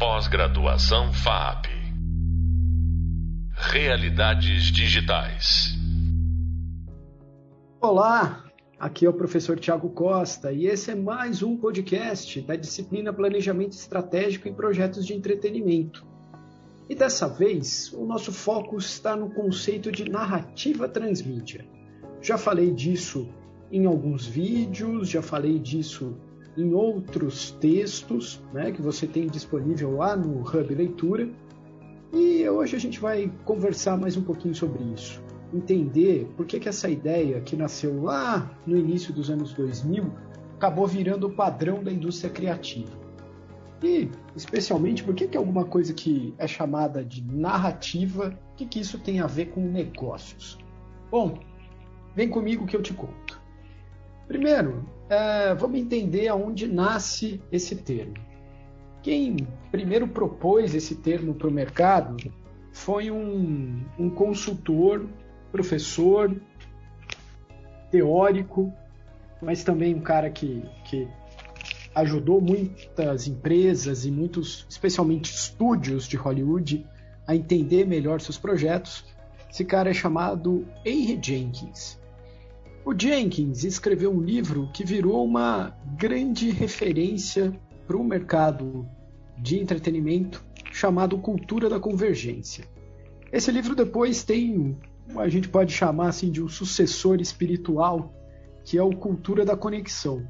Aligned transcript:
Pós-graduação 0.00 1.12
FAP. 1.12 1.66
Realidades 3.52 4.72
digitais. 4.72 5.76
Olá, 7.78 8.46
aqui 8.78 9.04
é 9.04 9.10
o 9.10 9.12
professor 9.12 9.60
Tiago 9.60 9.90
Costa 9.90 10.52
e 10.52 10.64
esse 10.64 10.90
é 10.90 10.94
mais 10.94 11.42
um 11.42 11.54
podcast 11.54 12.40
da 12.40 12.56
disciplina 12.56 13.12
Planejamento 13.12 13.72
Estratégico 13.72 14.48
em 14.48 14.54
Projetos 14.54 15.04
de 15.04 15.12
Entretenimento. 15.12 16.06
E 16.88 16.94
dessa 16.94 17.28
vez, 17.28 17.92
o 17.92 18.06
nosso 18.06 18.32
foco 18.32 18.78
está 18.78 19.14
no 19.14 19.28
conceito 19.28 19.92
de 19.92 20.10
narrativa 20.10 20.88
transmídia. 20.88 21.66
Já 22.22 22.38
falei 22.38 22.72
disso 22.72 23.28
em 23.70 23.84
alguns 23.84 24.26
vídeos, 24.26 25.10
já 25.10 25.20
falei 25.20 25.58
disso 25.58 26.16
em 26.56 26.72
outros 26.72 27.52
textos 27.52 28.42
né, 28.52 28.72
que 28.72 28.82
você 28.82 29.06
tem 29.06 29.26
disponível 29.26 29.96
lá 29.96 30.16
no 30.16 30.40
Hub 30.40 30.74
Leitura. 30.74 31.28
E 32.12 32.48
hoje 32.48 32.76
a 32.76 32.78
gente 32.78 32.98
vai 32.98 33.32
conversar 33.44 33.96
mais 33.96 34.16
um 34.16 34.22
pouquinho 34.22 34.54
sobre 34.54 34.82
isso. 34.84 35.22
Entender 35.52 36.28
por 36.36 36.46
que, 36.46 36.58
que 36.58 36.68
essa 36.68 36.88
ideia 36.88 37.40
que 37.40 37.56
nasceu 37.56 38.02
lá 38.02 38.50
no 38.66 38.76
início 38.76 39.12
dos 39.12 39.30
anos 39.30 39.52
2000 39.52 40.12
acabou 40.56 40.86
virando 40.86 41.26
o 41.26 41.30
padrão 41.30 41.82
da 41.82 41.90
indústria 41.90 42.30
criativa. 42.30 43.00
E, 43.82 44.10
especialmente, 44.36 45.02
por 45.02 45.14
que, 45.14 45.26
que 45.26 45.38
alguma 45.38 45.64
coisa 45.64 45.94
que 45.94 46.34
é 46.36 46.46
chamada 46.46 47.02
de 47.02 47.24
narrativa, 47.24 48.38
o 48.52 48.56
que, 48.56 48.66
que 48.66 48.80
isso 48.80 48.98
tem 48.98 49.20
a 49.20 49.26
ver 49.26 49.46
com 49.46 49.60
negócios? 49.62 50.58
Bom, 51.10 51.38
vem 52.14 52.28
comigo 52.28 52.66
que 52.66 52.76
eu 52.76 52.82
te 52.82 52.92
conto. 52.92 53.40
Primeiro, 54.28 54.84
é, 55.10 55.52
vamos 55.54 55.80
entender 55.80 56.28
aonde 56.28 56.68
nasce 56.68 57.42
esse 57.50 57.74
termo. 57.74 58.14
Quem 59.02 59.36
primeiro 59.70 60.06
propôs 60.06 60.74
esse 60.74 60.94
termo 60.94 61.34
para 61.34 61.48
o 61.48 61.50
mercado 61.50 62.16
foi 62.72 63.10
um, 63.10 63.84
um 63.98 64.08
consultor, 64.08 65.06
professor, 65.50 66.34
teórico, 67.90 68.72
mas 69.42 69.64
também 69.64 69.94
um 69.94 70.00
cara 70.00 70.30
que, 70.30 70.62
que 70.84 71.08
ajudou 71.94 72.40
muitas 72.40 73.26
empresas 73.26 74.04
e 74.04 74.12
muitos, 74.12 74.64
especialmente 74.68 75.32
estúdios 75.34 76.06
de 76.06 76.16
Hollywood, 76.16 76.86
a 77.26 77.34
entender 77.34 77.84
melhor 77.84 78.20
seus 78.20 78.38
projetos. 78.38 79.04
Esse 79.50 79.64
cara 79.64 79.90
é 79.90 79.94
chamado 79.94 80.68
Henry 80.84 81.18
Jenkins. 81.20 81.99
O 82.82 82.98
Jenkins 82.98 83.62
escreveu 83.62 84.10
um 84.10 84.22
livro 84.22 84.70
que 84.72 84.84
virou 84.84 85.22
uma 85.22 85.76
grande 85.98 86.50
referência 86.50 87.52
para 87.86 87.96
o 87.96 88.02
mercado 88.02 88.88
de 89.36 89.58
entretenimento 89.58 90.42
chamado 90.72 91.18
Cultura 91.18 91.68
da 91.68 91.78
Convergência. 91.78 92.64
Esse 93.30 93.50
livro 93.50 93.74
depois 93.74 94.24
tem, 94.24 94.78
a 95.14 95.28
gente 95.28 95.46
pode 95.48 95.74
chamar 95.74 96.08
assim 96.08 96.30
de 96.30 96.42
um 96.42 96.48
sucessor 96.48 97.20
espiritual, 97.20 98.14
que 98.64 98.78
é 98.78 98.82
o 98.82 98.96
Cultura 98.96 99.44
da 99.44 99.56
Conexão. 99.56 100.26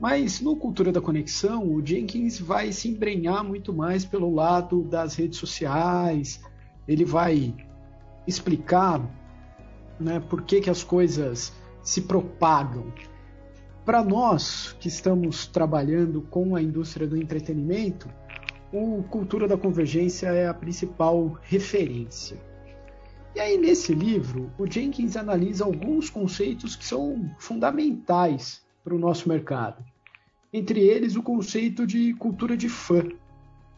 Mas 0.00 0.40
no 0.40 0.56
Cultura 0.56 0.90
da 0.90 1.00
Conexão, 1.00 1.72
o 1.72 1.86
Jenkins 1.86 2.40
vai 2.40 2.72
se 2.72 2.88
embrenhar 2.88 3.44
muito 3.44 3.72
mais 3.72 4.04
pelo 4.04 4.34
lado 4.34 4.82
das 4.82 5.14
redes 5.14 5.38
sociais, 5.38 6.40
ele 6.88 7.04
vai 7.04 7.54
explicar 8.26 9.00
né, 10.00 10.18
por 10.18 10.42
que, 10.42 10.60
que 10.60 10.68
as 10.70 10.82
coisas 10.82 11.52
se 11.84 12.00
propagam. 12.00 12.92
Para 13.84 14.02
nós 14.02 14.74
que 14.80 14.88
estamos 14.88 15.46
trabalhando 15.46 16.22
com 16.22 16.56
a 16.56 16.62
indústria 16.62 17.06
do 17.06 17.16
entretenimento, 17.16 18.08
o 18.72 19.02
Cultura 19.04 19.46
da 19.46 19.56
Convergência 19.56 20.28
é 20.28 20.48
a 20.48 20.54
principal 20.54 21.38
referência. 21.42 22.40
E 23.36 23.40
aí, 23.40 23.58
nesse 23.58 23.92
livro, 23.92 24.50
o 24.58 24.66
Jenkins 24.66 25.16
analisa 25.16 25.64
alguns 25.64 26.08
conceitos 26.08 26.74
que 26.74 26.84
são 26.84 27.30
fundamentais 27.38 28.64
para 28.82 28.94
o 28.94 28.98
nosso 28.98 29.28
mercado. 29.28 29.84
Entre 30.52 30.80
eles, 30.80 31.16
o 31.16 31.22
conceito 31.22 31.86
de 31.86 32.14
cultura 32.14 32.56
de 32.56 32.68
fã. 32.68 33.02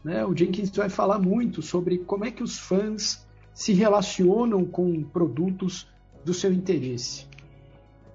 Né? 0.04 0.24
O 0.24 0.36
Jenkins 0.36 0.70
vai 0.70 0.88
falar 0.88 1.18
muito 1.18 1.62
sobre 1.62 1.98
como 1.98 2.24
é 2.24 2.30
que 2.30 2.42
os 2.42 2.58
fãs 2.58 3.26
se 3.52 3.72
relacionam 3.72 4.64
com 4.64 5.02
produtos 5.02 5.88
do 6.24 6.34
seu 6.34 6.52
interesse. 6.52 7.26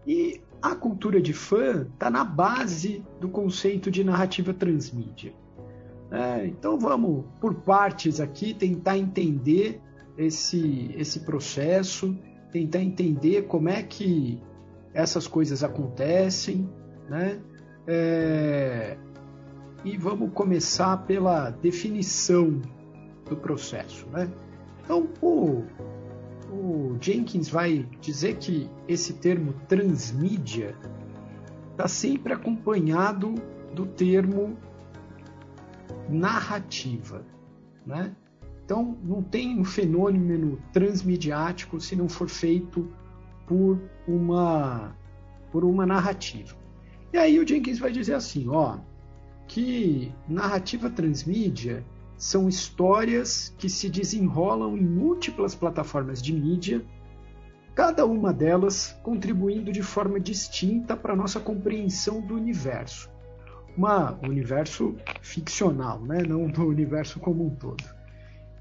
E 0.06 0.42
a 0.62 0.76
cultura 0.76 1.22
de 1.22 1.34
fã 1.34 1.88
está 1.94 2.10
na 2.10 2.24
base 2.24 3.04
do 3.20 3.30
conceito 3.30 3.90
de 3.90 4.04
narrativa 4.04 4.54
transmídia. 4.54 5.34
É, 6.12 6.46
então 6.46 6.78
vamos, 6.78 7.26
por 7.40 7.56
partes 7.56 8.20
aqui, 8.20 8.54
tentar 8.54 8.98
entender 8.98 9.82
esse, 10.18 10.94
esse 10.98 11.22
processo, 11.22 12.18
tentar 12.52 12.82
entender 12.82 13.44
como 13.44 13.70
é 13.70 13.82
que 13.82 14.42
essas 14.94 15.26
coisas 15.26 15.64
acontecem, 15.64 16.70
né? 17.10 17.40
É, 17.88 18.98
e 19.84 19.98
vamos 19.98 20.32
começar 20.34 21.06
pela 21.06 21.50
definição 21.50 22.62
do 23.28 23.36
processo, 23.36 24.06
né? 24.10 24.30
Então, 24.84 25.08
o, 25.22 25.64
o 26.52 26.98
Jenkins 27.00 27.48
vai 27.48 27.88
dizer 28.02 28.36
que 28.36 28.70
esse 28.88 29.14
termo 29.14 29.54
transmídia 29.68 30.76
está 31.72 31.88
sempre 31.88 32.34
acompanhado 32.34 33.36
do 33.74 33.86
termo 33.86 34.58
narrativa, 36.10 37.26
né? 37.86 38.14
Então 38.66 38.98
não 39.04 39.24
tem 39.24 39.58
um 39.60 39.64
fenômeno 39.64 40.62
transmediático 40.74 41.80
se 41.80 41.96
não 41.96 42.10
for 42.10 42.28
feito 42.30 42.92
por 43.48 43.80
uma 44.08 44.96
por 45.52 45.64
uma 45.64 45.86
narrativa. 45.86 46.56
E 47.14 47.18
aí 47.18 47.40
o 47.40 47.48
Jenkins 47.48 47.78
vai 47.78 47.92
dizer 47.92 48.14
assim, 48.14 48.48
ó, 48.48 48.78
que 49.48 50.14
narrativa 50.30 50.90
transmídia 50.90 51.84
são 52.22 52.48
histórias 52.48 53.52
que 53.58 53.68
se 53.68 53.90
desenrolam 53.90 54.78
em 54.78 54.86
múltiplas 54.86 55.56
plataformas 55.56 56.22
de 56.22 56.32
mídia, 56.32 56.86
cada 57.74 58.06
uma 58.06 58.32
delas 58.32 58.96
contribuindo 59.02 59.72
de 59.72 59.82
forma 59.82 60.20
distinta 60.20 60.96
para 60.96 61.14
a 61.14 61.16
nossa 61.16 61.40
compreensão 61.40 62.22
do 62.22 62.36
universo. 62.36 63.10
Uma, 63.76 64.20
um 64.22 64.28
universo 64.30 64.96
ficcional, 65.20 66.00
né? 66.00 66.22
não 66.22 66.48
do 66.48 66.64
universo 66.68 67.20
como 67.20 67.44
um 67.44 67.50
todo. 67.56 67.84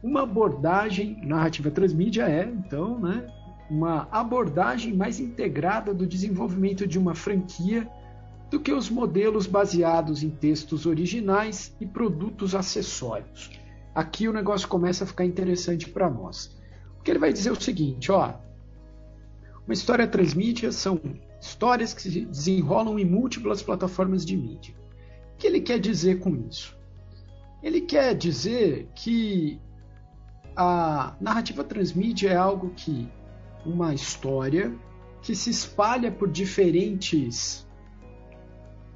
Uma 0.03 0.23
abordagem 0.23 1.21
narrativa 1.23 1.71
transmídia 1.71 2.31
é, 2.31 2.45
então, 2.45 2.99
né, 2.99 3.31
uma 3.71 4.09
abordagem 4.11 4.95
mais 4.95 5.21
integrada 5.21 5.93
do 5.93 6.07
desenvolvimento 6.07 6.87
de 6.87 6.99
uma 6.99 7.15
franquia 7.15 7.87
do 8.51 8.59
que 8.59 8.73
os 8.73 8.91
modelos 8.91 9.47
baseados 9.47 10.23
em 10.23 10.31
textos 10.31 10.85
originais 10.85 11.75
e 11.81 11.87
produtos 11.87 12.55
acessórios. 12.55 13.51
Aqui 13.95 14.27
o 14.27 14.33
negócio 14.33 14.67
começa 14.67 15.05
a 15.05 15.07
ficar 15.07 15.25
interessante 15.25 15.89
para 15.89 16.11
nós. 16.11 16.57
Porque 16.97 17.13
ele 17.13 17.19
vai 17.19 17.33
dizer 17.33 17.53
o 17.53 17.61
seguinte, 17.61 18.11
ó, 18.11 18.35
uma 19.65 19.73
história 19.73 20.07
transmídia 20.07 20.73
são 20.73 21.01
histórias 21.41 21.95
que 21.95 22.03
se 22.03 22.25
desenrolam 22.27 22.99
em 22.99 23.05
múltiplas 23.05 23.63
plataformas 23.63 24.27
de 24.27 24.37
mídia. 24.37 24.75
O 25.35 25.37
que 25.39 25.47
ele 25.47 25.61
quer 25.61 25.79
dizer 25.79 26.19
com 26.19 26.35
isso? 26.49 26.77
Ele 27.63 27.81
quer 27.81 28.15
dizer 28.15 28.89
que 28.95 29.61
a 30.57 31.17
narrativa 31.21 31.63
transmídia 31.63 32.31
é 32.31 32.37
algo 32.37 32.71
que 32.71 33.09
uma 33.65 33.95
história 33.95 34.75
que 35.23 35.35
se 35.35 35.51
espalha 35.51 36.11
por 36.11 36.29
diferentes 36.29 37.67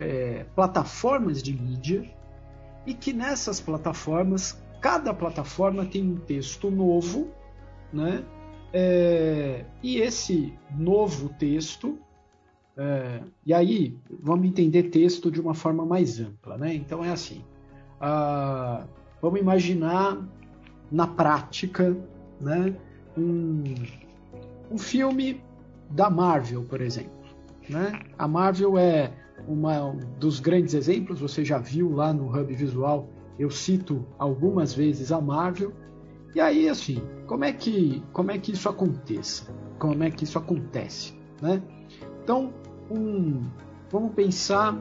é, 0.05 0.45
plataformas 0.55 1.43
de 1.43 1.55
mídia 1.55 2.05
e 2.87 2.93
que 2.93 3.13
nessas 3.13 3.59
plataformas, 3.59 4.63
cada 4.81 5.15
plataforma 5.15 5.87
tem 5.87 6.07
um 6.07 6.17
texto 6.17 6.71
novo, 6.71 7.29
né? 7.91 8.23
É, 8.73 9.65
e 9.83 9.99
esse 9.99 10.53
novo 10.77 11.31
texto, 11.39 11.99
é, 12.77 13.23
e 13.47 13.55
aí 13.55 13.97
vamos 14.21 14.47
entender 14.47 14.85
texto 14.85 15.31
de 15.31 15.41
uma 15.41 15.55
forma 15.55 15.87
mais 15.87 16.21
ampla, 16.21 16.59
né? 16.59 16.75
Então 16.75 17.03
é 17.03 17.11
assim, 17.11 17.43
ah, 18.01 18.85
vamos 19.23 19.41
imaginar 19.41 20.19
na 20.93 21.07
prática, 21.07 21.97
né? 22.41 22.77
Um, 23.17 23.63
um 24.71 24.77
filme 24.77 25.41
da 25.89 26.11
Marvel, 26.11 26.65
por 26.65 26.81
exemplo, 26.83 27.13
né? 27.71 28.01
A 28.19 28.29
Marvel 28.29 28.77
é 28.77 29.24
uma, 29.47 29.85
um 29.85 29.99
dos 30.19 30.41
grandes 30.41 30.75
exemplos, 30.75 31.21
você 31.21 31.45
já 31.45 31.59
viu 31.59 31.93
lá 31.93 32.13
no 32.13 32.27
Hub 32.29 32.55
Visual, 32.55 33.09
eu 33.39 33.51
cito 33.51 34.07
algumas 34.19 34.75
vezes 34.75 35.11
a 35.13 35.21
Marvel. 35.21 35.73
E 36.35 36.41
aí, 36.41 36.69
assim, 36.69 37.03
como 37.27 37.45
é 37.45 37.53
que, 37.53 38.03
como 38.13 38.31
é 38.31 38.39
que 38.39 38.53
isso 38.53 38.69
aconteça? 38.69 39.47
Como 39.79 40.03
é 40.03 40.11
que 40.11 40.25
isso 40.25 40.39
acontece? 40.39 41.15
Né? 41.41 41.63
Então, 42.23 42.53
um, 42.91 43.43
vamos 43.91 44.13
pensar 44.15 44.79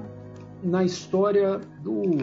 na 0.63 0.83
história 0.83 1.60
do 1.81 2.18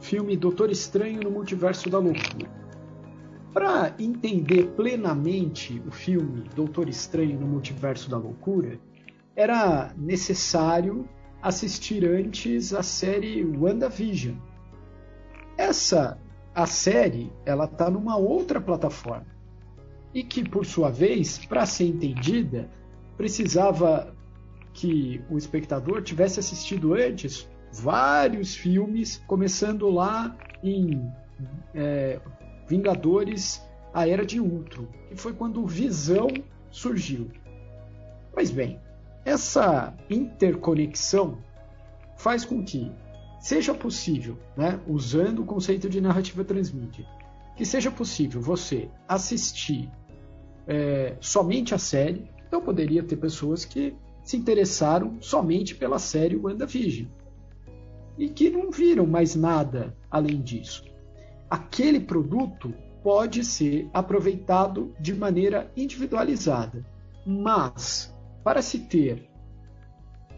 filme 0.00 0.36
Doutor 0.36 0.70
Estranho 0.70 1.22
no 1.22 1.30
Multiverso 1.30 1.88
da 1.88 1.98
Loucura. 1.98 2.64
Para 3.52 3.94
entender 3.98 4.66
plenamente 4.76 5.80
o 5.86 5.92
filme 5.92 6.44
Doutor 6.54 6.88
Estranho 6.88 7.38
no 7.38 7.46
Multiverso 7.46 8.10
da 8.10 8.18
Loucura, 8.18 8.78
era 9.36 9.92
necessário 9.96 11.08
assistir 11.44 12.06
antes 12.06 12.72
a 12.72 12.82
série 12.82 13.44
WandaVision. 13.44 14.34
Essa 15.58 16.18
a 16.54 16.64
série, 16.64 17.30
ela 17.44 17.66
está 17.66 17.90
numa 17.90 18.16
outra 18.16 18.60
plataforma 18.60 19.26
e 20.14 20.22
que, 20.24 20.48
por 20.48 20.64
sua 20.64 20.88
vez, 20.88 21.36
para 21.44 21.66
ser 21.66 21.84
entendida, 21.84 22.70
precisava 23.16 24.14
que 24.72 25.20
o 25.28 25.36
espectador 25.36 26.00
tivesse 26.02 26.40
assistido 26.40 26.94
antes 26.94 27.46
vários 27.72 28.54
filmes, 28.54 29.22
começando 29.26 29.90
lá 29.90 30.34
em 30.62 31.12
é, 31.74 32.20
Vingadores, 32.66 33.60
a 33.92 34.08
Era 34.08 34.24
de 34.24 34.40
Ultron, 34.40 34.86
que 35.08 35.16
foi 35.16 35.34
quando 35.34 35.66
Visão 35.66 36.28
surgiu. 36.70 37.30
Pois 38.32 38.50
bem, 38.50 38.80
essa 39.24 39.94
interconexão 40.08 41.38
faz 42.16 42.44
com 42.44 42.62
que 42.62 42.92
seja 43.40 43.74
possível, 43.74 44.38
né, 44.56 44.80
usando 44.86 45.40
o 45.40 45.44
conceito 45.44 45.88
de 45.88 46.00
narrativa 46.00 46.44
transmídia, 46.44 47.06
que 47.56 47.64
seja 47.64 47.90
possível 47.90 48.40
você 48.40 48.88
assistir 49.08 49.90
é, 50.66 51.16
somente 51.20 51.74
a 51.74 51.78
série. 51.78 52.30
Então 52.46 52.60
poderia 52.60 53.02
ter 53.02 53.16
pessoas 53.16 53.64
que 53.64 53.94
se 54.22 54.36
interessaram 54.36 55.18
somente 55.20 55.74
pela 55.74 55.98
série 55.98 56.36
WandaVision 56.36 57.06
e 58.16 58.28
que 58.28 58.48
não 58.48 58.70
viram 58.70 59.06
mais 59.06 59.34
nada 59.34 59.94
além 60.10 60.40
disso. 60.40 60.84
Aquele 61.50 62.00
produto 62.00 62.72
pode 63.02 63.44
ser 63.44 63.88
aproveitado 63.92 64.94
de 64.98 65.14
maneira 65.14 65.70
individualizada, 65.76 66.86
mas 67.26 68.13
para 68.44 68.60
se 68.60 68.80
ter 68.80 69.26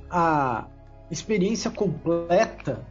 a 0.08 0.68
experiência 1.10 1.70
completa, 1.70 2.86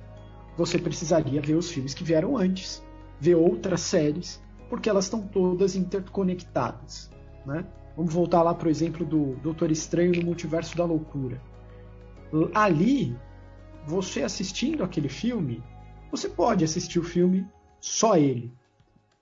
você 0.58 0.78
precisaria 0.78 1.42
ver 1.42 1.56
os 1.56 1.72
filmes 1.72 1.94
que 1.94 2.04
vieram 2.04 2.36
antes, 2.38 2.84
ver 3.20 3.36
outras 3.36 3.80
séries, 3.80 4.44
porque 4.70 4.90
elas 4.90 5.06
estão 5.06 5.26
todas 5.26 5.76
interconectadas. 5.76 7.10
Né? 7.46 7.66
Vamos 7.96 8.14
voltar 8.14 8.42
lá 8.42 8.54
para 8.54 8.68
o 8.68 8.72
exemplo 8.72 9.06
do 9.06 9.36
Doutor 9.38 9.72
Estranho 9.72 10.12
no 10.12 10.26
Multiverso 10.26 10.76
da 10.76 10.84
Loucura. 10.84 11.42
Ali, 12.54 13.18
você 13.86 14.24
assistindo 14.24 14.84
aquele 14.84 15.08
filme, 15.08 15.64
você 16.12 16.28
pode 16.28 16.66
assistir 16.66 17.00
o 17.00 17.04
filme 17.04 17.48
só 17.80 18.18
ele. 18.18 18.52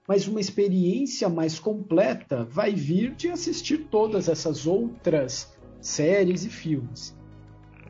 Mas 0.07 0.27
uma 0.27 0.39
experiência 0.39 1.29
mais 1.29 1.59
completa 1.59 2.43
vai 2.43 2.73
vir 2.73 3.13
de 3.13 3.29
assistir 3.29 3.87
todas 3.89 4.27
essas 4.27 4.65
outras 4.65 5.52
séries 5.83 6.45
e 6.45 6.49
filmes. 6.49 7.15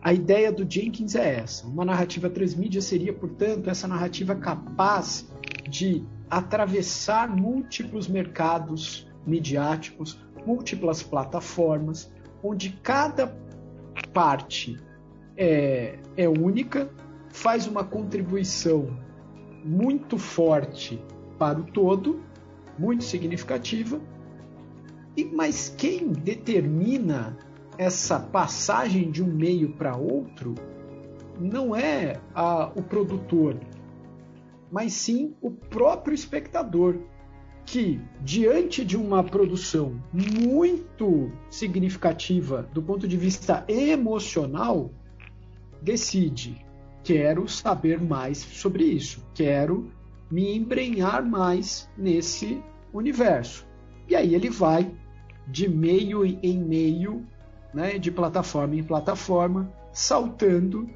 A 0.01 0.11
ideia 0.11 0.51
do 0.51 0.69
Jenkins 0.69 1.15
é 1.15 1.35
essa. 1.35 1.65
Uma 1.65 1.85
narrativa 1.85 2.29
transmídia 2.29 2.81
seria, 2.81 3.13
portanto, 3.13 3.69
essa 3.69 3.87
narrativa 3.87 4.35
capaz 4.35 5.31
de 5.69 6.03
atravessar 6.29 7.29
múltiplos 7.29 8.07
mercados 8.07 9.07
midiáticos, 9.25 10.19
múltiplas 10.45 11.01
plataformas, 11.01 12.11
onde 12.43 12.71
cada 12.83 13.33
parte 14.11 14.77
é, 15.37 15.99
é 16.17 16.27
única, 16.27 16.91
faz 17.29 17.65
uma 17.65 17.83
contribuição 17.83 18.97
muito 19.63 20.17
forte 20.17 21.01
para 21.39 21.59
o 21.59 21.63
todo, 21.63 22.21
muito 22.77 23.03
significativa, 23.03 24.01
e 25.15 25.23
mas 25.23 25.73
quem 25.77 26.09
determina 26.09 27.37
essa 27.77 28.19
passagem 28.19 29.11
de 29.11 29.23
um 29.23 29.27
meio 29.27 29.73
para 29.73 29.95
outro 29.95 30.55
não 31.39 31.75
é 31.75 32.19
a, 32.33 32.71
o 32.75 32.83
produtor, 32.83 33.59
mas 34.71 34.93
sim 34.93 35.35
o 35.41 35.51
próprio 35.51 36.13
espectador, 36.13 36.97
que 37.65 37.99
diante 38.21 38.83
de 38.83 38.97
uma 38.97 39.23
produção 39.23 39.99
muito 40.11 41.31
significativa 41.49 42.69
do 42.73 42.81
ponto 42.81 43.07
de 43.07 43.17
vista 43.17 43.63
emocional, 43.67 44.91
decide 45.81 46.63
quero 47.03 47.47
saber 47.47 48.01
mais 48.01 48.37
sobre 48.37 48.85
isso, 48.85 49.23
quero 49.35 49.91
me 50.31 50.55
embrenhar 50.55 51.23
mais 51.23 51.89
nesse 51.97 52.63
universo. 52.93 53.67
E 54.07 54.15
aí 54.15 54.33
ele 54.33 54.49
vai 54.49 54.89
de 55.47 55.67
meio 55.67 56.25
em 56.25 56.57
meio 56.57 57.25
né, 57.73 57.97
de 57.97 58.11
plataforma 58.11 58.75
em 58.75 58.83
plataforma, 58.83 59.71
saltando. 59.91 60.89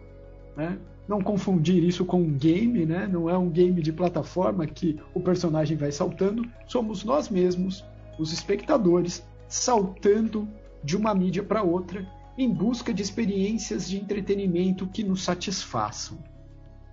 Né? 0.56 0.77
Não 1.07 1.21
confundir 1.21 1.83
isso 1.83 2.06
com 2.06 2.21
um 2.21 2.33
game, 2.33 2.85
né? 2.85 3.07
não 3.07 3.29
é 3.29 3.38
um 3.38 3.50
game 3.50 3.81
de 3.81 3.94
plataforma 3.94 4.68
que 4.68 5.00
o 5.13 5.19
personagem 5.19 5.77
vai 5.77 5.91
saltando, 5.91 6.44
somos 6.68 7.03
nós 7.03 7.29
mesmos, 7.29 7.83
os 8.19 8.33
espectadores, 8.33 9.25
saltando 9.47 10.47
de 10.83 10.97
uma 10.97 11.13
mídia 11.15 11.44
para 11.44 11.63
outra 11.63 12.06
em 12.38 12.51
busca 12.51 12.94
de 12.94 13.01
experiências 13.01 13.89
de 13.89 13.97
entretenimento 13.97 14.88
que 14.88 15.03
nos 15.03 15.23
satisfaçam. 15.23 16.18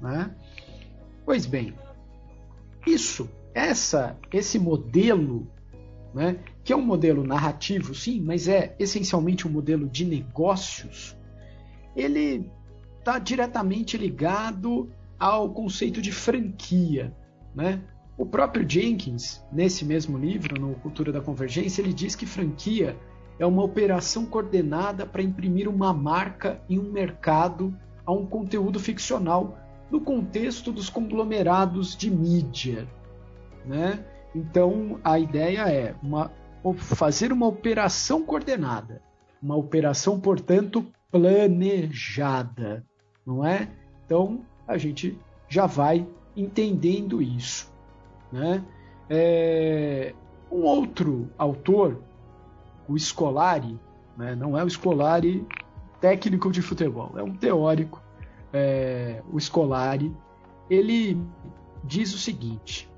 Né? 0.01 0.31
Pois 1.25 1.45
bem, 1.45 1.75
isso, 2.87 3.29
essa, 3.53 4.17
esse 4.33 4.59
modelo 4.59 5.47
né, 6.15 6.39
que 6.65 6.73
é 6.73 6.77
um 6.77 6.83
modelo 6.83 7.23
narrativo, 7.23 7.95
sim, 7.95 8.21
mas 8.21 8.49
é 8.49 8.75
essencialmente 8.79 9.47
um 9.47 9.51
modelo 9.51 9.87
de 9.87 10.05
negócios, 10.05 11.15
ele 11.95 12.51
está 12.99 13.19
diretamente 13.19 13.99
ligado 13.99 14.91
ao 15.19 15.53
conceito 15.53 16.01
de 16.01 16.11
franquia. 16.11 17.15
Né? 17.55 17.83
O 18.17 18.25
próprio 18.25 18.69
Jenkins, 18.69 19.45
nesse 19.53 19.85
mesmo 19.85 20.17
livro, 20.17 20.59
no 20.59 20.75
Cultura 20.77 21.13
da 21.13 21.21
Convergência, 21.21 21.83
ele 21.83 21.93
diz 21.93 22.17
que 22.17 22.25
franquia 22.25 22.97
é 23.39 23.45
uma 23.45 23.63
operação 23.63 24.25
coordenada 24.25 25.05
para 25.05 25.23
imprimir 25.23 25.69
uma 25.69 25.93
marca 25.93 26.63
em 26.69 26.79
um 26.79 26.91
mercado 26.91 27.77
a 28.07 28.13
um 28.13 28.25
conteúdo 28.25 28.81
ficcional 28.81 29.59
no 29.91 30.01
contexto 30.01 30.73
dos 30.73 30.89
conglomerados 30.89 31.95
de 31.97 32.11
mídia. 32.11 32.89
Né? 33.67 34.05
Então, 34.35 34.99
a 35.05 35.19
ideia 35.19 35.69
é 35.71 35.95
uma, 36.03 36.31
fazer 36.73 37.33
uma 37.33 37.47
operação 37.47 38.23
coordenada, 38.23 39.03
uma 39.43 39.57
operação, 39.57 40.19
portanto, 40.19 40.87
planejada, 41.11 42.85
não 43.27 43.45
é? 43.45 43.69
Então, 44.05 44.41
a 44.67 44.79
gente 44.79 45.19
já 45.49 45.67
vai 45.67 46.07
entendendo 46.37 47.21
isso. 47.21 47.73
Né? 48.33 48.65
É, 49.09 50.15
um 50.51 50.63
outro 50.63 51.29
autor, 51.37 52.01
o 52.89 52.99
Scolari, 52.99 53.79
né? 54.17 54.35
não 54.35 54.59
é 54.59 54.65
o 54.65 54.71
Scolari 54.71 55.47
técnico 56.01 56.51
de 56.51 56.61
futebol, 56.61 57.13
é 57.17 57.23
um 57.23 57.35
teórico, 57.35 58.03
é, 58.53 59.23
o 59.33 59.41
Scolari, 59.41 60.15
ele 60.69 61.19
diz 61.83 62.15
o 62.15 62.19
seguinte: 62.19 62.91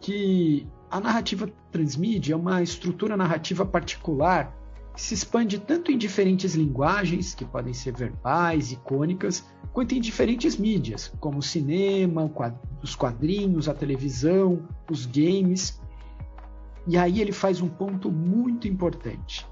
que 0.00 0.66
a 0.90 1.00
narrativa 1.00 1.48
transmídia 1.70 2.32
é 2.32 2.36
uma 2.36 2.62
estrutura 2.62 3.16
narrativa 3.16 3.64
particular 3.64 4.56
que 4.94 5.02
se 5.02 5.14
expande 5.14 5.58
tanto 5.58 5.92
em 5.92 5.98
diferentes 5.98 6.54
linguagens, 6.54 7.34
que 7.34 7.44
podem 7.44 7.72
ser 7.72 7.92
verbais, 7.94 8.72
icônicas, 8.72 9.44
quanto 9.72 9.94
em 9.94 10.00
diferentes 10.00 10.56
mídias, 10.56 11.12
como 11.20 11.38
o 11.38 11.42
cinema, 11.42 12.30
os 12.82 12.96
quadrinhos, 12.96 13.68
a 13.68 13.74
televisão, 13.74 14.66
os 14.90 15.06
games. 15.06 15.80
E 16.86 16.96
aí 16.96 17.20
ele 17.20 17.32
faz 17.32 17.60
um 17.60 17.68
ponto 17.68 18.10
muito 18.10 18.66
importante, 18.66 19.46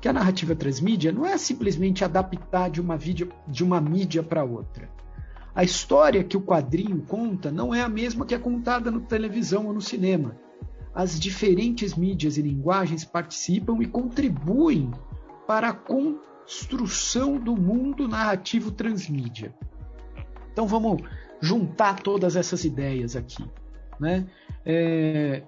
que 0.00 0.08
a 0.08 0.12
narrativa 0.12 0.54
transmídia 0.54 1.12
não 1.12 1.26
é 1.26 1.36
simplesmente 1.36 2.04
adaptar 2.04 2.70
de 2.70 2.80
uma, 2.80 2.96
vídeo, 2.96 3.30
de 3.46 3.62
uma 3.62 3.80
mídia 3.80 4.22
para 4.22 4.44
outra 4.44 4.88
a 5.56 5.64
história 5.64 6.22
que 6.22 6.36
o 6.36 6.42
quadrinho 6.42 7.00
conta 7.08 7.50
não 7.50 7.74
é 7.74 7.80
a 7.80 7.88
mesma 7.88 8.26
que 8.26 8.34
é 8.34 8.38
contada 8.38 8.90
na 8.90 9.00
televisão 9.00 9.66
ou 9.66 9.72
no 9.72 9.80
cinema. 9.80 10.36
As 10.96 11.20
diferentes 11.20 11.94
mídias 11.94 12.38
e 12.38 12.42
linguagens 12.42 13.04
participam 13.04 13.76
e 13.82 13.86
contribuem 13.86 14.90
para 15.46 15.68
a 15.68 15.72
construção 15.74 17.36
do 17.36 17.54
mundo 17.54 18.08
narrativo 18.08 18.70
transmídia. 18.70 19.54
Então 20.50 20.66
vamos 20.66 21.02
juntar 21.38 22.00
todas 22.00 22.34
essas 22.34 22.64
ideias 22.64 23.14
aqui. 23.14 23.44
Né? 24.00 24.26
É, 24.64 25.42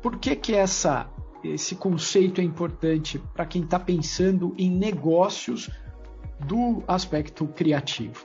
por 0.00 0.18
que, 0.18 0.36
que 0.36 0.54
essa, 0.54 1.10
esse 1.42 1.74
conceito 1.74 2.40
é 2.40 2.44
importante 2.44 3.18
para 3.34 3.44
quem 3.44 3.64
está 3.64 3.80
pensando 3.80 4.54
em 4.56 4.70
negócios 4.70 5.68
do 6.46 6.84
aspecto 6.86 7.44
criativo? 7.48 8.24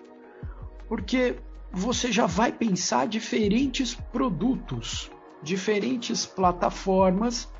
Porque 0.88 1.40
você 1.72 2.12
já 2.12 2.28
vai 2.28 2.52
pensar 2.52 3.08
diferentes 3.08 3.96
produtos, 3.96 5.10
diferentes 5.42 6.26
plataformas 6.26 7.52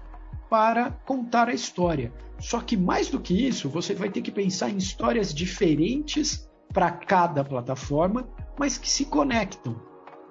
para 0.50 0.92
contar 0.92 1.50
a 1.50 1.54
história. 1.54 2.14
Só 2.40 2.62
que 2.62 2.78
mais 2.78 3.10
do 3.10 3.20
que 3.20 3.48
isso, 3.48 3.70
você 3.70 3.94
vai 3.94 4.10
ter 4.10 4.22
que 4.22 4.32
pensar 4.32 4.70
em 4.70 4.78
histórias 4.78 5.34
diferentes 5.34 6.48
para 6.74 6.92
cada 6.92 7.44
plataforma, 7.44 8.28
mas 8.58 8.78
que 8.78 8.90
se 8.90 9.06
conectam, 9.06 9.76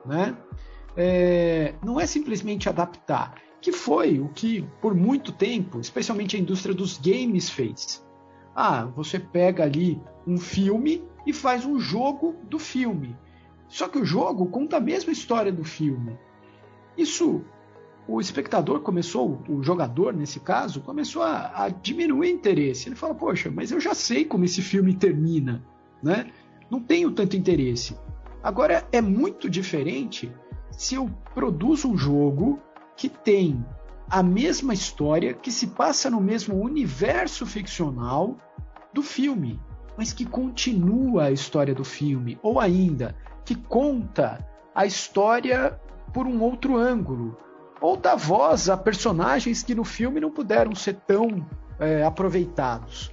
né? 0.05 0.37
É, 0.97 1.75
não 1.85 2.01
é 2.01 2.07
simplesmente 2.07 2.69
adaptar, 2.69 3.35
que 3.61 3.73
foi 3.73 4.19
o 4.21 4.29
que 4.29 4.63
por 4.81 4.95
muito 4.95 5.33
tempo, 5.33 5.81
especialmente 5.81 6.37
a 6.37 6.39
indústria 6.39 6.75
dos 6.75 6.97
games 6.99 7.51
fez. 7.51 8.05
Ah, 8.55 8.85
você 8.85 9.19
pega 9.19 9.65
ali 9.65 10.01
um 10.27 10.39
filme 10.39 11.05
e 11.27 11.33
faz 11.33 11.67
um 11.67 11.79
jogo 11.79 12.37
do 12.45 12.59
filme. 12.59 13.17
Só 13.69 13.89
que 13.89 13.99
o 13.99 14.05
jogo 14.05 14.47
conta 14.47 14.77
a 14.77 14.81
mesma 14.81 15.13
história 15.13 15.53
do 15.53 15.65
filme. 15.65 16.17
Isso 16.97 17.45
o 18.09 18.21
espectador 18.21 18.81
começou, 18.81 19.43
o 19.49 19.63
jogador 19.63 20.15
nesse 20.15 20.39
caso, 20.39 20.81
começou 20.81 21.23
a, 21.23 21.65
a, 21.65 21.69
diminuir 21.69 22.31
interesse. 22.31 22.89
Ele 22.89 22.95
fala, 22.95 23.15
poxa, 23.15 23.51
mas 23.51 23.73
eu 23.73 23.81
já 23.81 23.95
sei 23.95 24.25
como 24.25 24.45
esse 24.45 24.63
filme 24.63 24.95
termina, 24.95 25.65
né? 26.03 26.31
Não 26.71 26.81
tenho 26.81 27.11
tanto 27.11 27.37
interesse. 27.37 27.97
Agora 28.43 28.87
é 28.93 29.01
muito 29.01 29.51
diferente 29.51 30.33
se 30.71 30.95
eu 30.95 31.11
produzo 31.35 31.89
um 31.89 31.97
jogo 31.97 32.61
que 32.97 33.09
tem 33.09 33.65
a 34.09 34.23
mesma 34.23 34.73
história, 34.73 35.35
que 35.35 35.51
se 35.51 35.69
passa 35.69 36.09
no 36.09 36.21
mesmo 36.21 36.55
universo 36.63 37.45
ficcional 37.45 38.37
do 38.93 39.03
filme, 39.03 39.61
mas 39.97 40.13
que 40.13 40.25
continua 40.25 41.25
a 41.25 41.33
história 41.33 41.75
do 41.75 41.85
filme, 41.85 42.39
ou 42.41 42.61
ainda 42.61 43.17
que 43.45 43.55
conta 43.55 44.47
a 44.73 44.87
história 44.87 45.81
por 46.17 46.27
um 46.27 46.41
outro 46.41 46.79
ângulo, 46.79 47.37
ou 47.79 47.95
dá 47.95 48.15
voz 48.15 48.71
a 48.71 48.77
personagens 48.79 49.63
que 49.63 49.75
no 49.75 49.85
filme 49.85 50.19
não 50.19 50.31
puderam 50.31 50.75
ser 50.75 50.95
tão 51.07 51.47
é, 51.79 52.03
aproveitados. 52.05 53.13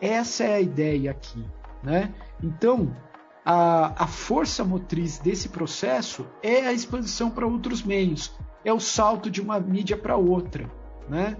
Essa 0.00 0.44
é 0.44 0.54
a 0.54 0.60
ideia 0.60 1.10
aqui, 1.10 1.44
né? 1.82 2.14
Então, 2.40 2.96
a, 3.44 4.04
a 4.04 4.06
força 4.06 4.62
motriz 4.62 5.18
desse 5.18 5.48
processo 5.48 6.28
é 6.44 6.64
a 6.64 6.72
expansão 6.72 7.28
para 7.28 7.44
outros 7.44 7.82
meios, 7.82 8.32
é 8.64 8.72
o 8.72 8.78
salto 8.78 9.28
de 9.28 9.40
uma 9.40 9.58
mídia 9.58 9.96
para 9.96 10.14
outra, 10.14 10.70
né? 11.08 11.36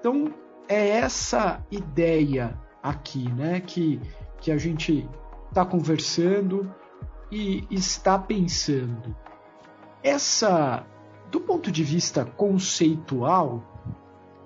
Então, 0.00 0.34
é 0.68 0.88
essa 0.88 1.64
ideia 1.70 2.58
aqui, 2.82 3.30
né, 3.34 3.60
que, 3.60 4.00
que 4.40 4.50
a 4.50 4.58
gente 4.58 5.08
está 5.48 5.64
conversando 5.64 6.68
e 7.30 7.64
está 7.70 8.18
pensando. 8.18 9.14
Essa 10.06 10.86
do 11.32 11.40
ponto 11.40 11.72
de 11.72 11.82
vista 11.82 12.24
conceitual, 12.24 13.60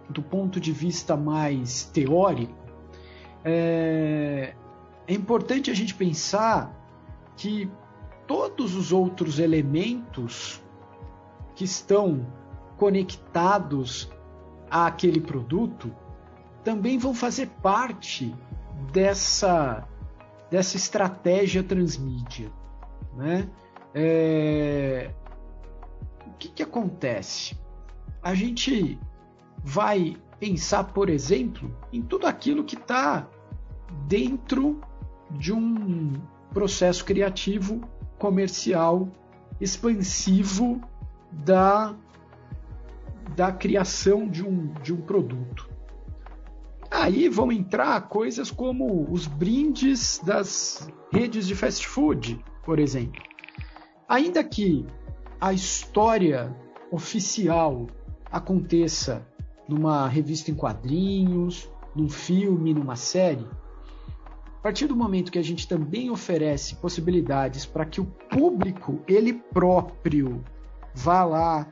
do 0.08 0.22
ponto 0.22 0.58
de 0.58 0.72
vista 0.72 1.18
mais 1.18 1.84
teórico, 1.84 2.54
é, 3.44 4.54
é 5.06 5.12
importante 5.12 5.70
a 5.70 5.74
gente 5.74 5.94
pensar 5.94 6.74
que 7.36 7.70
todos 8.26 8.74
os 8.74 8.90
outros 8.90 9.38
elementos 9.38 10.62
que 11.54 11.64
estão 11.64 12.26
conectados 12.78 14.10
àquele 14.70 15.20
produto 15.20 15.94
também 16.64 16.96
vão 16.96 17.12
fazer 17.12 17.48
parte 17.62 18.34
dessa, 18.90 19.86
dessa 20.50 20.78
estratégia 20.78 21.62
transmídia. 21.62 22.50
Né? 23.14 23.46
É, 23.94 25.10
que, 26.40 26.48
que 26.48 26.62
acontece? 26.62 27.54
A 28.22 28.34
gente 28.34 28.98
vai 29.62 30.16
pensar, 30.38 30.84
por 30.84 31.10
exemplo, 31.10 31.76
em 31.92 32.00
tudo 32.02 32.26
aquilo 32.26 32.64
que 32.64 32.74
está 32.74 33.28
dentro 34.08 34.80
de 35.30 35.52
um 35.52 36.14
processo 36.52 37.04
criativo, 37.04 37.82
comercial, 38.18 39.08
expansivo 39.60 40.80
da, 41.30 41.94
da 43.36 43.52
criação 43.52 44.26
de 44.26 44.44
um, 44.44 44.72
de 44.82 44.92
um 44.92 45.00
produto. 45.02 45.68
Aí 46.90 47.28
vão 47.28 47.52
entrar 47.52 48.00
coisas 48.08 48.50
como 48.50 49.06
os 49.12 49.26
brindes 49.26 50.20
das 50.24 50.90
redes 51.12 51.46
de 51.46 51.54
fast 51.54 51.86
food, 51.86 52.42
por 52.64 52.78
exemplo. 52.78 53.22
Ainda 54.08 54.42
que 54.42 54.86
a 55.40 55.52
história 55.52 56.54
oficial 56.92 57.86
aconteça 58.30 59.26
numa 59.66 60.06
revista 60.06 60.50
em 60.50 60.54
quadrinhos, 60.54 61.70
num 61.94 62.08
filme, 62.08 62.74
numa 62.74 62.96
série, 62.96 63.46
a 64.46 64.62
partir 64.62 64.86
do 64.86 64.94
momento 64.94 65.32
que 65.32 65.38
a 65.38 65.42
gente 65.42 65.66
também 65.66 66.10
oferece 66.10 66.74
possibilidades 66.74 67.64
para 67.64 67.86
que 67.86 68.00
o 68.00 68.04
público 68.04 69.00
ele 69.08 69.32
próprio 69.32 70.44
vá 70.94 71.24
lá 71.24 71.66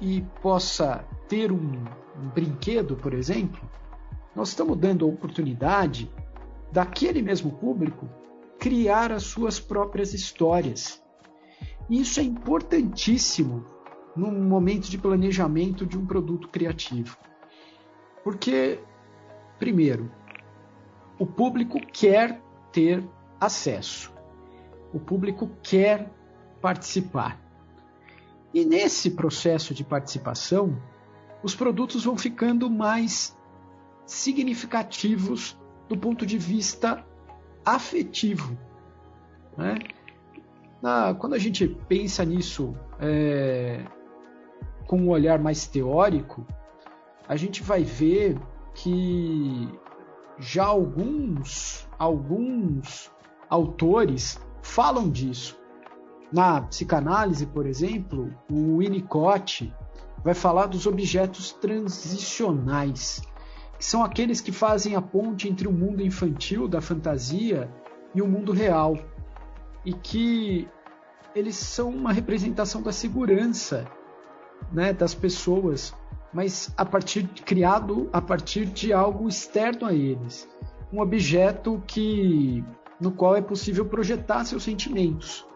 e 0.00 0.22
possa 0.42 1.04
ter 1.28 1.52
um, 1.52 1.84
um 2.16 2.28
brinquedo, 2.34 2.96
por 2.96 3.14
exemplo, 3.14 3.60
nós 4.34 4.48
estamos 4.48 4.76
dando 4.76 5.04
a 5.04 5.08
oportunidade 5.08 6.10
daquele 6.72 7.22
mesmo 7.22 7.52
público 7.52 8.08
criar 8.58 9.12
as 9.12 9.22
suas 9.22 9.60
próprias 9.60 10.12
histórias. 10.12 11.00
Isso 11.90 12.20
é 12.20 12.22
importantíssimo 12.22 13.64
no 14.14 14.30
momento 14.30 14.88
de 14.88 14.96
planejamento 14.96 15.84
de 15.84 15.98
um 15.98 16.06
produto 16.06 16.48
criativo. 16.48 17.16
Porque, 18.22 18.78
primeiro, 19.58 20.08
o 21.18 21.26
público 21.26 21.80
quer 21.92 22.40
ter 22.70 23.04
acesso, 23.40 24.12
o 24.94 25.00
público 25.00 25.50
quer 25.64 26.08
participar. 26.60 27.40
E 28.54 28.64
nesse 28.64 29.10
processo 29.10 29.74
de 29.74 29.82
participação, 29.82 30.80
os 31.42 31.56
produtos 31.56 32.04
vão 32.04 32.16
ficando 32.16 32.70
mais 32.70 33.36
significativos 34.06 35.58
do 35.88 35.96
ponto 35.96 36.24
de 36.24 36.38
vista 36.38 37.04
afetivo. 37.64 38.56
Né? 39.56 39.74
Na, 40.82 41.14
quando 41.14 41.34
a 41.34 41.38
gente 41.38 41.68
pensa 41.88 42.24
nisso 42.24 42.74
é, 42.98 43.84
com 44.86 44.98
um 44.98 45.10
olhar 45.10 45.38
mais 45.38 45.66
teórico, 45.66 46.46
a 47.28 47.36
gente 47.36 47.62
vai 47.62 47.84
ver 47.84 48.38
que 48.74 49.68
já 50.38 50.64
alguns, 50.64 51.86
alguns 51.98 53.12
autores 53.48 54.40
falam 54.62 55.10
disso. 55.10 55.58
Na 56.32 56.62
psicanálise, 56.62 57.44
por 57.46 57.66
exemplo, 57.66 58.32
o 58.50 58.78
Winnicott 58.78 59.72
vai 60.24 60.34
falar 60.34 60.66
dos 60.66 60.86
objetos 60.86 61.52
transicionais, 61.52 63.20
que 63.78 63.84
são 63.84 64.04
aqueles 64.04 64.40
que 64.40 64.52
fazem 64.52 64.94
a 64.94 65.02
ponte 65.02 65.48
entre 65.48 65.66
o 65.66 65.72
mundo 65.72 66.02
infantil 66.02 66.68
da 66.68 66.80
fantasia 66.80 67.70
e 68.14 68.22
o 68.22 68.28
mundo 68.28 68.52
real 68.52 68.96
e 69.84 69.92
que 69.92 70.68
eles 71.34 71.56
são 71.56 71.90
uma 71.90 72.12
representação 72.12 72.82
da 72.82 72.92
segurança 72.92 73.86
né, 74.72 74.92
das 74.92 75.14
pessoas, 75.14 75.94
mas 76.32 76.72
a 76.76 76.84
partir 76.84 77.26
criado 77.44 78.08
a 78.12 78.20
partir 78.20 78.66
de 78.66 78.92
algo 78.92 79.28
externo 79.28 79.86
a 79.86 79.94
eles, 79.94 80.48
um 80.92 81.00
objeto 81.00 81.82
que 81.86 82.64
no 83.00 83.10
qual 83.10 83.34
é 83.34 83.40
possível 83.40 83.86
projetar 83.86 84.44
seus 84.44 84.62
sentimentos. 84.62 85.46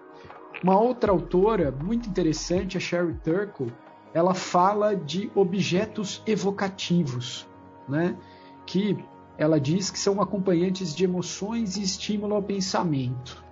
Uma 0.63 0.81
outra 0.81 1.13
autora 1.13 1.71
muito 1.71 2.09
interessante, 2.09 2.77
a 2.77 2.81
Sherry 2.81 3.15
Turkle, 3.23 3.73
ela 4.15 4.33
fala 4.33 4.95
de 4.97 5.31
objetos 5.35 6.23
evocativos, 6.27 7.47
né? 7.89 8.17
Que 8.65 8.97
ela 9.37 9.61
diz 9.61 9.91
que 9.91 9.99
são 9.99 10.23
acompanhantes 10.23 10.95
de 10.95 11.05
emoções 11.05 11.77
e 11.77 11.83
estímulo 11.83 12.35
ao 12.35 12.43
pensamento. 12.43 13.45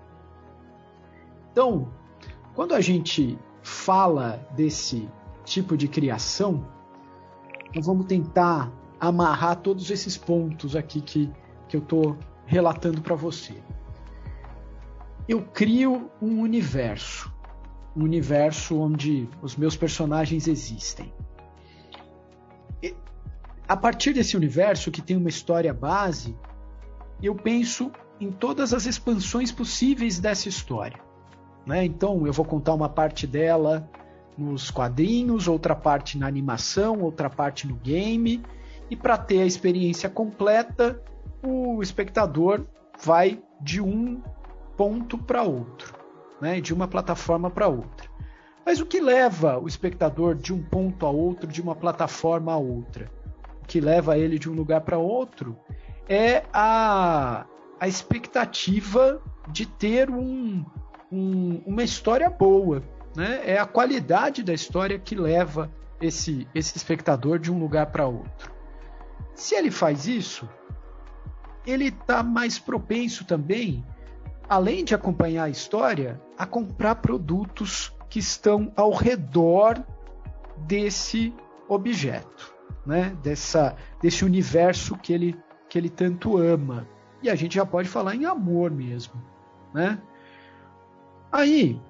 Então, 1.52 1.92
quando 2.54 2.74
a 2.74 2.80
gente 2.80 3.38
fala 3.62 4.44
desse 4.56 5.06
tipo 5.44 5.76
de 5.76 5.86
criação, 5.86 6.66
nós 7.74 7.84
vamos 7.84 8.06
tentar 8.06 8.72
amarrar 8.98 9.56
todos 9.56 9.90
esses 9.90 10.16
pontos 10.16 10.74
aqui 10.74 11.02
que, 11.02 11.30
que 11.68 11.76
eu 11.76 11.82
estou 11.82 12.16
relatando 12.46 13.02
para 13.02 13.14
você. 13.14 13.62
Eu 15.28 15.42
crio 15.42 16.10
um 16.22 16.40
universo, 16.40 17.30
um 17.94 18.02
universo 18.02 18.78
onde 18.78 19.28
os 19.42 19.54
meus 19.54 19.76
personagens 19.76 20.48
existem. 20.48 21.12
E, 22.82 22.96
a 23.68 23.76
partir 23.76 24.14
desse 24.14 24.38
universo, 24.38 24.90
que 24.90 25.02
tem 25.02 25.18
uma 25.18 25.28
história 25.28 25.74
base, 25.74 26.34
eu 27.22 27.34
penso 27.34 27.92
em 28.18 28.32
todas 28.32 28.72
as 28.72 28.86
expansões 28.86 29.52
possíveis 29.52 30.18
dessa 30.18 30.48
história. 30.48 31.11
Né? 31.66 31.84
Então 31.84 32.26
eu 32.26 32.32
vou 32.32 32.44
contar 32.44 32.74
uma 32.74 32.88
parte 32.88 33.26
dela 33.26 33.88
nos 34.36 34.70
quadrinhos, 34.70 35.46
outra 35.46 35.74
parte 35.74 36.18
na 36.18 36.26
animação, 36.26 37.00
outra 37.00 37.28
parte 37.28 37.66
no 37.66 37.74
game. 37.76 38.42
E 38.90 38.96
para 38.96 39.16
ter 39.16 39.42
a 39.42 39.46
experiência 39.46 40.08
completa, 40.08 41.00
o 41.42 41.82
espectador 41.82 42.66
vai 43.02 43.42
de 43.60 43.80
um 43.80 44.20
ponto 44.76 45.16
para 45.16 45.42
outro, 45.42 45.94
né? 46.40 46.60
de 46.60 46.74
uma 46.74 46.88
plataforma 46.88 47.50
para 47.50 47.68
outra. 47.68 48.10
Mas 48.64 48.80
o 48.80 48.86
que 48.86 49.00
leva 49.00 49.58
o 49.58 49.66
espectador 49.66 50.34
de 50.34 50.52
um 50.52 50.62
ponto 50.62 51.04
a 51.04 51.10
outro, 51.10 51.48
de 51.48 51.60
uma 51.60 51.74
plataforma 51.74 52.52
a 52.52 52.56
outra? 52.56 53.10
O 53.62 53.66
que 53.66 53.80
leva 53.80 54.16
ele 54.16 54.38
de 54.38 54.48
um 54.48 54.54
lugar 54.54 54.82
para 54.82 54.98
outro 54.98 55.56
é 56.08 56.44
a, 56.52 57.44
a 57.80 57.88
expectativa 57.88 59.20
de 59.48 59.66
ter 59.66 60.10
um, 60.10 60.64
um, 61.12 61.62
uma 61.66 61.82
história 61.82 62.30
boa. 62.30 62.82
Né? 63.14 63.42
É 63.44 63.58
a 63.58 63.66
qualidade 63.66 64.42
da 64.42 64.54
história 64.54 64.98
que 64.98 65.14
leva 65.14 65.70
esse, 66.00 66.48
esse 66.54 66.76
espectador 66.76 67.38
de 67.38 67.52
um 67.52 67.58
lugar 67.58 67.86
para 67.86 68.06
outro. 68.06 68.50
Se 69.34 69.54
ele 69.54 69.70
faz 69.70 70.06
isso, 70.06 70.48
ele 71.66 71.88
está 71.88 72.22
mais 72.22 72.58
propenso 72.58 73.24
também, 73.24 73.84
além 74.48 74.84
de 74.84 74.94
acompanhar 74.94 75.44
a 75.44 75.50
história, 75.50 76.20
a 76.36 76.46
comprar 76.46 76.96
produtos 76.96 77.94
que 78.08 78.18
estão 78.18 78.72
ao 78.76 78.92
redor 78.92 79.84
desse 80.56 81.34
objeto, 81.68 82.54
né? 82.84 83.16
Dessa, 83.22 83.74
desse 84.00 84.24
universo 84.24 84.96
que 84.96 85.12
ele, 85.12 85.38
que 85.68 85.78
ele 85.78 85.88
tanto 85.88 86.36
ama. 86.36 86.86
E 87.22 87.30
a 87.30 87.34
gente 87.34 87.54
já 87.54 87.64
pode 87.64 87.88
falar 87.88 88.14
em 88.14 88.24
amor 88.24 88.70
mesmo, 88.70 89.14
né? 89.72 89.98
Aí, 91.32 91.80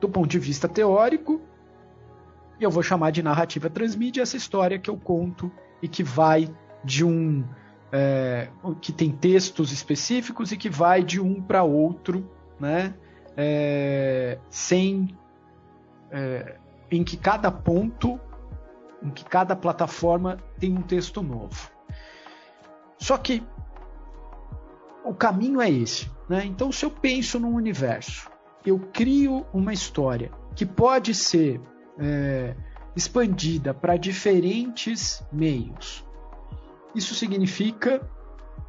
do 0.00 0.08
ponto 0.08 0.26
de 0.26 0.38
vista 0.38 0.66
teórico, 0.66 1.40
eu 2.58 2.70
vou 2.70 2.82
chamar 2.82 3.10
de 3.10 3.22
narrativa 3.22 3.68
transmídia 3.68 4.22
essa 4.22 4.36
história 4.36 4.78
que 4.78 4.88
eu 4.88 4.96
conto 4.96 5.52
e 5.82 5.88
que 5.88 6.02
vai 6.02 6.48
de 6.82 7.04
um 7.04 7.44
é, 7.92 8.48
que 8.80 8.92
tem 8.92 9.10
textos 9.12 9.70
específicos 9.70 10.50
e 10.50 10.56
que 10.56 10.68
vai 10.68 11.02
de 11.02 11.20
um 11.20 11.42
para 11.42 11.62
outro, 11.62 12.28
né? 12.58 12.94
É, 13.36 14.38
sem 14.48 15.16
é, 16.10 16.56
em 16.90 17.04
que 17.04 17.16
cada 17.16 17.50
ponto, 17.50 18.18
em 19.02 19.10
que 19.10 19.24
cada 19.24 19.54
plataforma 19.54 20.38
tem 20.58 20.76
um 20.76 20.82
texto 20.82 21.22
novo. 21.22 21.70
Só 22.98 23.18
que 23.18 23.46
o 25.04 25.12
caminho 25.12 25.60
é 25.60 25.70
esse, 25.70 26.10
né? 26.28 26.44
Então, 26.44 26.72
se 26.72 26.84
eu 26.84 26.90
penso 26.90 27.38
num 27.38 27.54
universo, 27.54 28.30
eu 28.64 28.78
crio 28.92 29.44
uma 29.52 29.72
história 29.72 30.30
que 30.54 30.64
pode 30.64 31.14
ser 31.14 31.60
é, 31.98 32.54
expandida 32.96 33.74
para 33.74 33.96
diferentes 33.96 35.24
meios. 35.32 36.04
Isso 36.94 37.14
significa, 37.14 38.00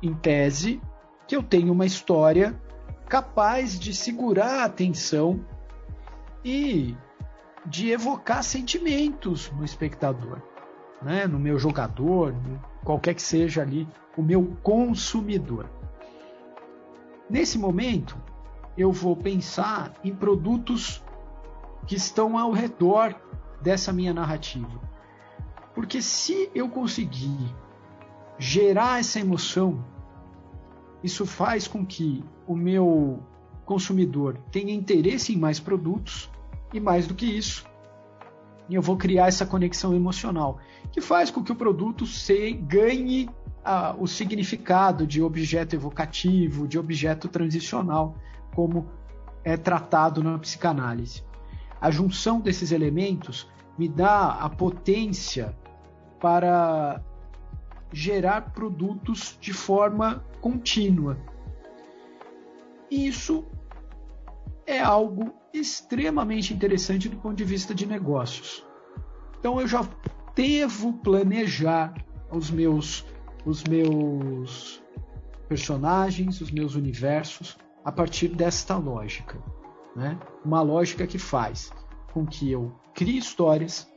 em 0.01 0.13
tese, 0.13 0.81
que 1.27 1.35
eu 1.35 1.43
tenho 1.43 1.71
uma 1.71 1.85
história 1.85 2.59
capaz 3.07 3.79
de 3.79 3.93
segurar 3.93 4.61
a 4.61 4.65
atenção 4.65 5.45
e 6.43 6.95
de 7.65 7.89
evocar 7.89 8.43
sentimentos 8.43 9.51
no 9.51 9.63
espectador, 9.63 10.41
né? 11.01 11.25
no 11.27 11.39
meu 11.39 11.57
jogador, 11.57 12.35
qualquer 12.83 13.13
que 13.13 13.21
seja 13.21 13.61
ali 13.61 13.87
o 14.17 14.21
meu 14.21 14.55
consumidor. 14.61 15.69
Nesse 17.29 17.57
momento, 17.57 18.17
eu 18.77 18.91
vou 18.91 19.15
pensar 19.15 19.93
em 20.03 20.13
produtos 20.13 21.03
que 21.87 21.95
estão 21.95 22.37
ao 22.37 22.51
redor 22.51 23.15
dessa 23.61 23.93
minha 23.93 24.13
narrativa. 24.13 24.81
Porque 25.73 26.01
se 26.01 26.49
eu 26.53 26.69
conseguir 26.69 27.53
gerar 28.37 28.99
essa 28.99 29.19
emoção, 29.19 29.83
isso 31.03 31.25
faz 31.25 31.67
com 31.67 31.85
que 31.85 32.23
o 32.47 32.55
meu 32.55 33.21
consumidor 33.65 34.37
tenha 34.51 34.73
interesse 34.73 35.33
em 35.33 35.37
mais 35.37 35.59
produtos 35.59 36.29
e 36.73 36.79
mais 36.79 37.07
do 37.07 37.13
que 37.13 37.25
isso, 37.25 37.65
eu 38.69 38.81
vou 38.81 38.97
criar 38.97 39.27
essa 39.27 39.45
conexão 39.45 39.93
emocional 39.93 40.59
que 40.91 41.01
faz 41.01 41.29
com 41.29 41.43
que 41.43 41.51
o 41.51 41.55
produto 41.55 42.05
se 42.05 42.51
ganhe 42.51 43.29
a, 43.63 43.95
o 43.97 44.07
significado 44.07 45.05
de 45.05 45.21
objeto 45.21 45.75
evocativo, 45.75 46.67
de 46.67 46.79
objeto 46.79 47.27
transicional, 47.27 48.15
como 48.55 48.87
é 49.43 49.57
tratado 49.57 50.23
na 50.23 50.39
psicanálise. 50.39 51.23
A 51.79 51.91
junção 51.91 52.39
desses 52.39 52.71
elementos 52.71 53.47
me 53.77 53.87
dá 53.87 54.29
a 54.29 54.49
potência 54.49 55.55
para 56.19 57.03
gerar 57.91 58.53
produtos 58.53 59.37
de 59.39 59.53
forma 59.53 60.25
contínua. 60.41 61.17
Isso 62.89 63.45
é 64.65 64.79
algo 64.79 65.33
extremamente 65.53 66.53
interessante 66.53 67.07
do 67.09 67.17
ponto 67.17 67.35
de 67.35 67.43
vista 67.43 67.75
de 67.75 67.85
negócios. 67.85 68.65
Então 69.37 69.59
eu 69.59 69.67
já 69.67 69.87
devo 70.33 70.93
planejar 70.93 71.93
os 72.31 72.49
meus 72.49 73.05
os 73.45 73.63
meus 73.63 74.81
personagens, 75.47 76.41
os 76.41 76.49
meus 76.49 76.73
universos 76.73 77.55
a 77.85 77.91
partir 77.91 78.29
desta 78.29 78.75
lógica, 78.75 79.37
né? 79.95 80.19
Uma 80.43 80.61
lógica 80.63 81.05
que 81.05 81.19
faz 81.19 81.71
com 82.11 82.25
que 82.25 82.51
eu 82.51 82.71
crie 82.93 83.17
histórias, 83.17 83.87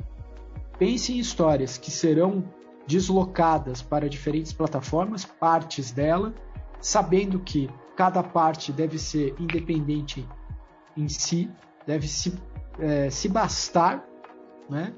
pense 0.78 1.12
em 1.12 1.18
histórias 1.18 1.78
que 1.78 1.90
serão 1.90 2.44
deslocadas 2.86 3.80
para 3.80 4.08
diferentes 4.08 4.52
plataformas, 4.52 5.24
partes 5.24 5.90
dela, 5.90 6.34
sabendo 6.80 7.40
que 7.40 7.70
cada 7.96 8.22
parte 8.22 8.72
deve 8.72 8.98
ser 8.98 9.34
independente 9.40 10.28
em 10.96 11.08
si, 11.08 11.50
deve 11.86 12.06
se, 12.06 12.38
é, 12.78 13.08
se 13.08 13.28
bastar, 13.28 14.06
né? 14.68 14.94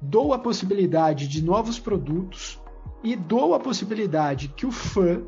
dou 0.00 0.34
a 0.34 0.38
possibilidade 0.38 1.26
de 1.26 1.42
novos 1.42 1.78
produtos 1.78 2.60
e 3.02 3.16
dou 3.16 3.54
a 3.54 3.60
possibilidade 3.60 4.48
que 4.48 4.66
o 4.66 4.70
fã, 4.70 5.22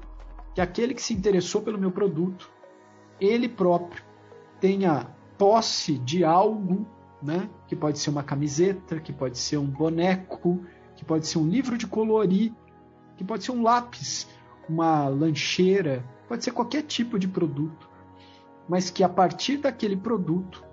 que 0.56 0.60
aquele 0.62 0.94
que 0.94 1.02
se 1.02 1.12
interessou 1.12 1.60
pelo 1.60 1.76
meu 1.76 1.90
produto, 1.90 2.50
ele 3.20 3.46
próprio 3.46 4.02
tenha 4.58 5.06
posse 5.36 5.98
de 5.98 6.24
algo, 6.24 6.86
né? 7.22 7.50
Que 7.68 7.76
pode 7.76 7.98
ser 7.98 8.08
uma 8.08 8.22
camiseta, 8.22 8.98
que 8.98 9.12
pode 9.12 9.36
ser 9.36 9.58
um 9.58 9.66
boneco, 9.66 10.64
que 10.94 11.04
pode 11.04 11.26
ser 11.26 11.36
um 11.36 11.46
livro 11.46 11.76
de 11.76 11.86
colorir, 11.86 12.54
que 13.18 13.22
pode 13.22 13.44
ser 13.44 13.52
um 13.52 13.62
lápis, 13.62 14.26
uma 14.66 15.08
lancheira, 15.08 16.02
pode 16.26 16.42
ser 16.42 16.52
qualquer 16.52 16.84
tipo 16.84 17.18
de 17.18 17.28
produto, 17.28 17.90
mas 18.66 18.88
que 18.88 19.04
a 19.04 19.10
partir 19.10 19.58
daquele 19.58 19.94
produto, 19.94 20.64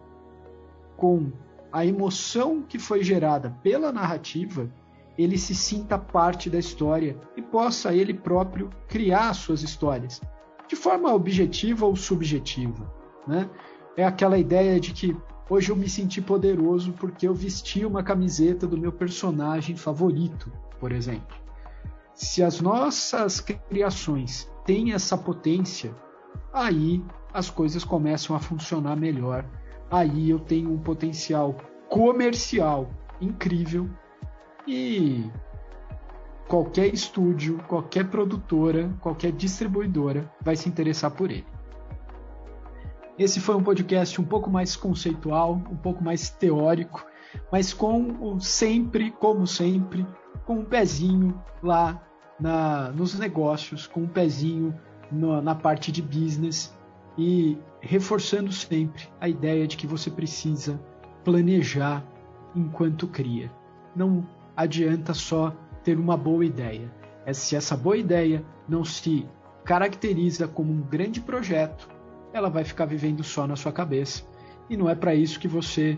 com 0.96 1.30
a 1.74 1.86
emoção 1.86 2.62
que 2.62 2.80
foi 2.80 3.04
gerada 3.04 3.50
pela 3.62 3.91
narrativa, 3.91 4.72
ele 5.17 5.38
se 5.38 5.54
sinta 5.54 5.97
parte 5.97 6.49
da 6.49 6.60
história 6.60 7.17
e 7.38 7.41
possa 7.41 7.93
ele 7.93 8.13
próprio 8.13 8.69
criar 8.88 9.34
suas 9.34 9.62
histórias, 9.62 10.21
de 10.67 10.76
forma 10.76 11.13
objetiva 11.13 11.86
ou 11.86 11.95
subjetiva. 11.95 12.91
Né? 13.28 13.49
É 13.95 14.04
aquela 14.04 14.38
ideia 14.38 14.80
de 14.80 14.91
que 14.91 15.15
Hoje 15.49 15.71
eu 15.71 15.76
me 15.76 15.89
senti 15.89 16.21
poderoso 16.21 16.93
porque 16.93 17.28
eu 17.28 17.34
vesti 17.34 17.86
uma 17.86 18.02
camiseta 18.02 18.65
do 18.65 18.78
meu 18.78 18.93
personagem 18.93 19.76
favorito, 19.76 20.52
por 20.80 20.91
exemplo. 20.91 21.36
Se 22.15 22.41
as 22.41 22.62
nossas 22.62 23.41
criações 23.41 24.49
têm 24.65 24.93
essa 24.93 25.17
potência, 25.17 25.93
aí 26.54 27.04
as 27.34 27.49
coisas 27.49 27.84
começam 27.84 28.36
a 28.36 28.39
funcionar 28.39 28.95
melhor. 28.95 29.45
Aí 29.91 30.30
eu 30.30 30.39
tenho 30.39 30.71
um 30.71 30.80
potencial 30.80 31.58
comercial 31.89 32.89
incrível 33.19 33.89
e 34.67 35.30
qualquer 36.47 36.93
estúdio, 36.93 37.58
qualquer 37.67 38.10
produtora, 38.10 38.93
qualquer 39.02 39.32
distribuidora 39.32 40.32
vai 40.41 40.56
se 40.56 40.69
interessar 40.69 41.12
por 41.12 41.32
ele. 41.32 41.45
Esse 43.17 43.39
foi 43.39 43.56
um 43.56 43.63
podcast 43.63 44.19
um 44.19 44.23
pouco 44.23 44.49
mais 44.49 44.76
conceitual, 44.76 45.54
um 45.54 45.78
pouco 45.78 46.04
mais 46.04 46.30
teórico, 46.30 47.06
mas 47.52 47.73
com 47.73 48.39
sempre, 48.39 49.12
como 49.12 49.45
sempre, 49.45 50.06
com 50.45 50.60
um 50.60 50.65
pezinho 50.65 51.39
lá 51.62 52.02
na, 52.39 52.91
nos 52.91 53.17
negócios, 53.17 53.86
com 53.86 54.02
um 54.02 54.08
pezinho 54.08 54.73
no, 55.12 55.41
na 55.41 55.54
parte 55.54 55.91
de 55.91 56.02
business 56.02 56.76
e 57.17 57.58
reforçando 57.82 58.52
sempre 58.52 59.08
a 59.21 59.30
ideia 59.30 59.67
de 59.67 59.78
que 59.78 59.86
você 59.86 60.10
precisa 60.10 60.80
planejar 61.23 62.04
enquanto 62.56 63.08
cria. 63.08 63.52
Não 63.95 64.26
adianta 64.55 65.13
só 65.13 65.55
ter 65.83 65.97
uma 65.97 66.17
boa 66.17 66.45
ideia. 66.45 66.91
É 67.25 67.33
se 67.33 67.55
essa 67.55 67.75
boa 67.75 67.97
ideia 67.97 68.43
não 68.67 68.83
se 68.83 69.27
caracteriza 69.63 70.47
como 70.47 70.71
um 70.71 70.81
grande 70.81 71.21
projeto, 71.21 71.89
ela 72.33 72.49
vai 72.49 72.63
ficar 72.63 72.85
vivendo 72.85 73.23
só 73.23 73.47
na 73.47 73.55
sua 73.55 73.71
cabeça. 73.71 74.23
E 74.69 74.75
não 74.75 74.89
é 74.89 74.95
para 74.95 75.15
isso 75.15 75.39
que 75.39 75.47
você 75.47 75.97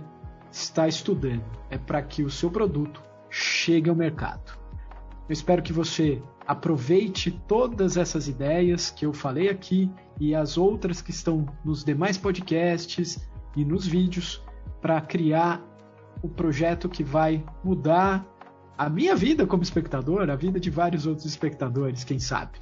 está 0.52 0.88
estudando, 0.88 1.44
é 1.70 1.78
para 1.78 2.02
que 2.02 2.24
o 2.24 2.30
seu 2.30 2.50
produto 2.50 3.02
chegue 3.30 3.90
ao 3.90 3.96
mercado. 3.96 4.58
Eu 5.28 5.34
espero 5.34 5.62
que 5.62 5.74
você 5.74 6.22
aproveite 6.46 7.32
todas 7.48 7.98
essas 7.98 8.28
ideias 8.28 8.92
que 8.92 9.06
eu 9.06 9.14
falei 9.14 9.50
aqui 9.50 9.92
e 10.20 10.36
as 10.36 10.58
outras 10.58 11.02
que 11.02 11.10
estão 11.10 11.46
nos 11.64 11.84
demais 11.84 12.18
podcasts 12.18 13.28
e 13.56 13.66
nos 13.66 13.88
vídeos 13.88 14.44
para 14.82 15.02
criar 15.02 15.62
o 16.22 16.30
projeto 16.30 16.88
que 16.88 17.04
vai 17.04 17.44
mudar 17.64 18.26
a 18.78 18.90
minha 18.90 19.16
vida 19.16 19.46
como 19.48 19.64
espectador, 19.64 20.30
a 20.30 20.36
vida 20.36 20.60
de 20.60 20.70
vários 20.70 21.06
outros 21.06 21.26
espectadores, 21.26 22.04
quem 22.04 22.20
sabe. 22.20 22.60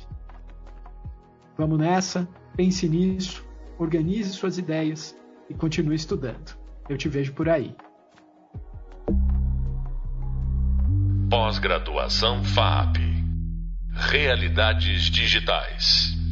Vamos 1.58 1.80
nessa, 1.80 2.28
pense 2.56 2.88
nisso, 2.88 3.46
organize 3.78 4.32
suas 4.32 4.58
ideias 4.58 5.16
e 5.50 5.54
continue 5.54 5.96
estudando. 5.96 6.56
Eu 6.88 6.98
te 6.98 7.10
vejo 7.10 7.34
por 7.34 7.50
aí. 7.50 7.76
Pós-graduação 11.30 12.44
FAP 12.44 12.98
Realidades 13.96 15.04
Digitais. 15.04 16.23